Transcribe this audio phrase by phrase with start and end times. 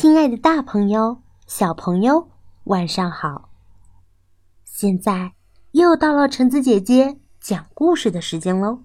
[0.00, 2.30] 亲爱的，大朋友、小朋友，
[2.64, 3.50] 晚上好！
[4.64, 5.34] 现在
[5.72, 8.82] 又到了橙子姐姐讲故事的时间喽。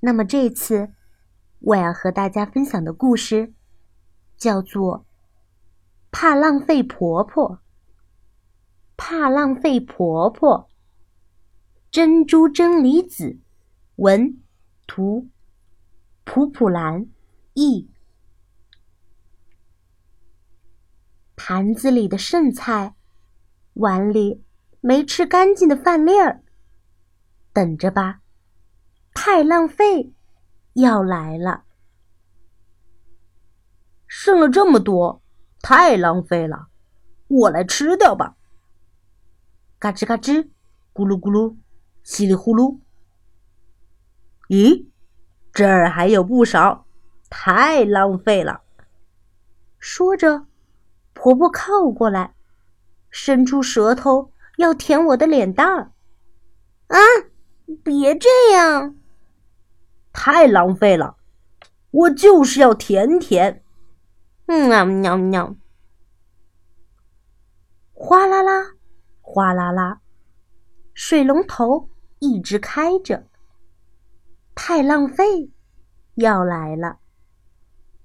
[0.00, 0.90] 那么这次
[1.60, 3.54] 我要和大家分享的故事
[4.36, 4.98] 叫做
[6.10, 7.50] 《怕浪费婆婆》。
[8.98, 10.68] 怕浪费婆婆，
[11.90, 13.38] 珍珠真理子，
[13.96, 14.42] 文，
[14.86, 15.30] 图，
[16.24, 17.06] 普普兰，
[17.54, 17.88] 译。
[21.36, 22.94] 盘子里的剩菜，
[23.74, 24.44] 碗里
[24.80, 26.42] 没吃干净的饭粒儿，
[27.52, 28.20] 等着吧，
[29.12, 30.12] 太浪费，
[30.74, 31.64] 要来了。
[34.06, 35.22] 剩了这么多，
[35.60, 36.68] 太浪费了，
[37.26, 38.36] 我来吃掉吧。
[39.78, 40.50] 嘎吱嘎吱，
[40.94, 41.56] 咕噜咕噜，
[42.04, 42.78] 稀里呼噜。
[44.48, 44.88] 咦，
[45.52, 46.86] 这儿还有不少，
[47.28, 48.62] 太浪费了。
[49.78, 50.46] 说着。
[51.14, 52.34] 婆婆靠过来，
[53.10, 55.92] 伸出舌头要舔我的脸蛋儿。
[56.88, 56.98] 啊，
[57.82, 58.96] 别这样！
[60.12, 61.16] 太浪费了，
[61.90, 63.64] 我就是要舔舔。
[64.46, 65.56] 嗯啊喵喵！
[67.92, 68.74] 哗啦啦，
[69.22, 70.00] 哗啦啦，
[70.92, 73.26] 水龙头一直开着。
[74.54, 75.50] 太浪费，
[76.16, 76.98] 要来了！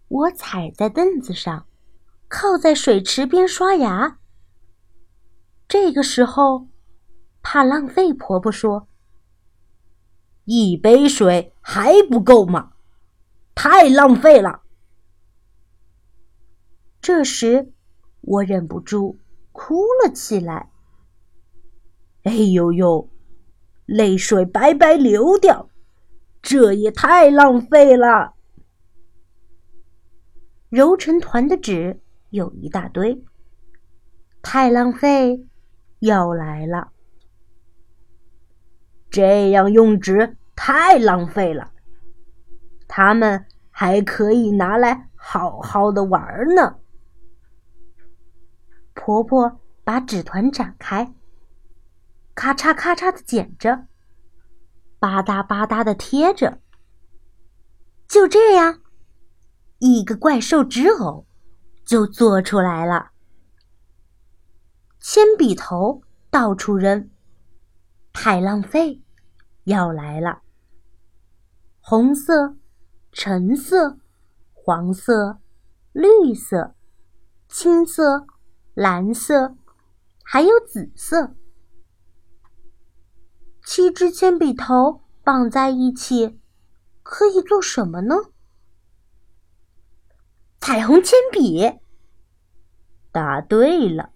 [0.08, 1.66] 我踩在凳子上。
[2.30, 4.20] 靠在水池边刷牙。
[5.68, 6.68] 这个时候，
[7.42, 8.88] 怕浪费，婆婆说
[10.46, 12.74] ：“一杯水还不够吗？
[13.56, 14.62] 太浪费了。”
[17.02, 17.74] 这时，
[18.22, 19.18] 我忍不住
[19.52, 20.72] 哭了起来。
[22.24, 23.10] 哎呦呦，
[23.86, 25.70] 泪水白白流掉，
[26.42, 28.36] 这也太浪费了。
[30.70, 32.00] 揉成团的纸。
[32.30, 33.24] 有一大堆，
[34.42, 35.48] 太浪费，
[36.00, 36.92] 要来了。
[39.10, 41.72] 这样用纸太浪费了，
[42.88, 46.78] 他们还可以拿来好好的玩呢。
[48.94, 51.16] 婆婆把纸团展开，
[52.36, 53.88] 咔嚓咔嚓的剪着，
[55.00, 56.60] 吧嗒吧嗒的贴着。
[58.08, 58.82] 就这样，
[59.80, 61.26] 一个怪兽纸偶。
[61.90, 63.10] 就做出来了。
[65.00, 67.10] 铅笔头到处扔，
[68.14, 69.02] 太浪费，
[69.64, 70.44] 要来了。
[71.80, 72.56] 红色、
[73.12, 73.98] 橙色、
[74.54, 75.40] 黄色、
[75.92, 76.76] 绿色、
[77.48, 78.28] 青色、
[78.76, 79.56] 蓝色，
[80.24, 81.34] 还有紫色。
[83.66, 86.40] 七支铅笔头绑在一起，
[87.02, 88.16] 可以做什么呢？
[90.72, 91.80] 彩虹铅笔，
[93.12, 94.12] 答对了。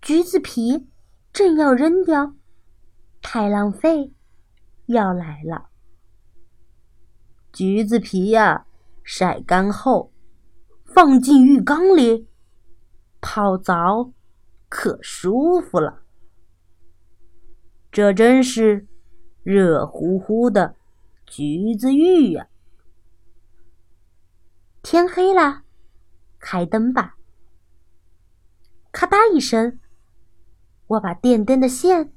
[0.00, 0.88] 橘子皮
[1.34, 2.34] 正要扔掉，
[3.20, 4.14] 太浪费，
[4.86, 5.68] 要来了。
[7.52, 8.64] 橘子皮呀，
[9.04, 10.14] 晒干后
[10.86, 12.26] 放进浴缸里
[13.20, 14.10] 泡澡，
[14.70, 16.04] 可舒服了。
[17.92, 18.88] 这真是
[19.42, 20.74] 热乎乎的
[21.26, 22.46] 橘子浴呀！
[24.90, 25.62] 天黑了，
[26.40, 27.16] 开灯吧！
[28.90, 29.78] 咔嗒一声，
[30.88, 32.12] 我把电灯的线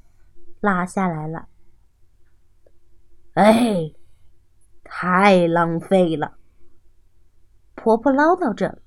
[0.58, 1.46] 拉下来了。
[3.34, 3.92] 哎，
[4.82, 6.36] 太浪费了！
[7.76, 8.82] 婆婆唠叨着：“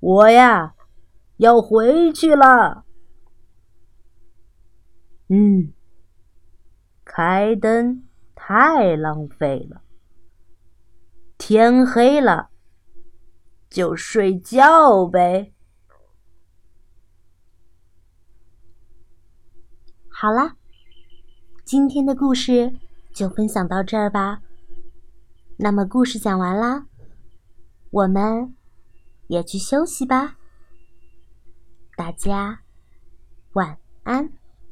[0.00, 0.74] 我呀，
[1.38, 2.84] 要回去了。”
[5.32, 5.72] 嗯，
[7.06, 9.80] 开灯太浪费了。
[11.52, 12.48] 天黑了，
[13.68, 15.52] 就睡觉呗。
[20.08, 20.54] 好啦，
[21.64, 22.72] 今天的故事
[23.12, 24.42] 就分享到这儿吧。
[25.58, 26.86] 那么故事讲完啦，
[27.90, 28.54] 我们
[29.26, 30.36] 也去休息吧。
[31.96, 32.60] 大家
[33.54, 34.39] 晚安。